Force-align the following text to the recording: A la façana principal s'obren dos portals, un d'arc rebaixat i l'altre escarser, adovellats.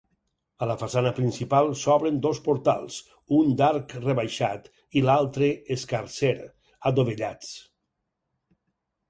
A 0.65 0.67
la 0.69 0.75
façana 0.83 1.09
principal 1.17 1.67
s'obren 1.81 2.17
dos 2.25 2.39
portals, 2.47 2.97
un 3.41 3.51
d'arc 3.59 3.93
rebaixat 4.07 4.71
i 5.01 5.05
l'altre 5.11 5.51
escarser, 5.77 6.33
adovellats. 6.93 7.55